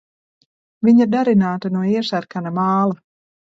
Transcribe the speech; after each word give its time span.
Viņa 0.89 1.07
darināta 1.17 1.71
no 1.77 1.85
iesarkana 1.93 2.55
māla. 2.59 3.01